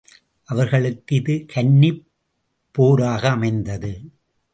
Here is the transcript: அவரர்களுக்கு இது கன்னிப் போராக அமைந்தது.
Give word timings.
அவரர்களுக்கு 0.49 1.15
இது 1.15 1.45
கன்னிப் 1.47 2.01
போராக 2.71 3.29
அமைந்தது. 3.29 3.93